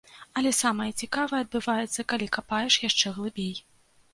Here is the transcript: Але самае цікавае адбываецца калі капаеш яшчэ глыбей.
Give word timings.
Але 0.39 0.53
самае 0.59 0.87
цікавае 1.05 1.41
адбываецца 1.45 2.07
калі 2.15 2.31
капаеш 2.39 2.79
яшчэ 2.89 3.07
глыбей. 3.19 3.55